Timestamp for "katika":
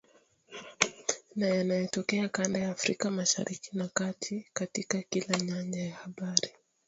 4.53-5.01